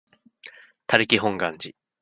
[0.87, 1.75] 他力本願寺